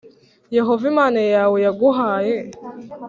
Yehova 0.57 0.83
Imana 0.91 1.19
yawe 1.33 1.57
yaguhaye, 1.65 2.35